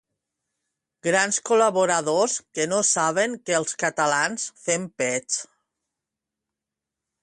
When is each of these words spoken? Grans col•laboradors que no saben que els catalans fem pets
Grans 1.07 1.37
col•laboradors 1.49 2.39
que 2.57 2.67
no 2.73 2.81
saben 2.95 3.37
que 3.51 3.57
els 3.61 3.79
catalans 3.85 4.51
fem 4.67 4.93
pets 5.05 5.41